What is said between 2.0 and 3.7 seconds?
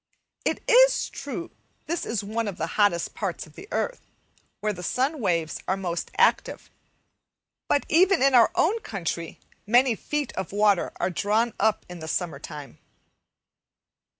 is one of the hottest parts of the